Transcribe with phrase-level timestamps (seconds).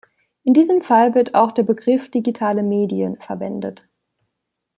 [0.41, 3.83] In diesem Fall wird auch der Begriff „digitale Medien“ verwendet.